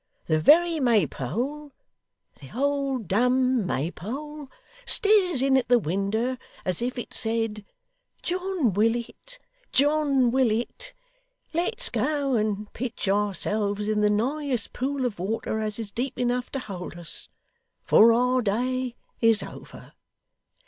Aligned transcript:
The 0.25 0.39
very 0.39 0.79
Maypole 0.79 1.73
the 2.39 2.49
old 2.55 3.07
dumb 3.07 3.63
Maypole 3.67 4.49
stares 4.87 5.43
in 5.43 5.55
at 5.55 5.67
the 5.67 5.77
winder, 5.77 6.39
as 6.65 6.81
if 6.81 6.97
it 6.97 7.13
said, 7.13 7.63
"John 8.23 8.73
Willet, 8.73 9.37
John 9.71 10.31
Willet, 10.31 10.93
let's 11.53 11.89
go 11.89 12.33
and 12.35 12.73
pitch 12.73 13.07
ourselves 13.07 13.87
in 13.87 14.01
the 14.01 14.09
nighest 14.09 14.73
pool 14.73 15.05
of 15.05 15.19
water 15.19 15.59
as 15.59 15.77
is 15.77 15.91
deep 15.91 16.17
enough 16.17 16.49
to 16.53 16.59
hold 16.61 16.97
us; 16.97 17.27
for 17.85 18.11
our 18.11 18.41
day 18.41 18.95
is 19.21 19.43
over!" 19.43 19.93